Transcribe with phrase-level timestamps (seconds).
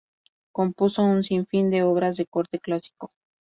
[0.51, 3.11] Compuso un sinfín de obras de corte clásico.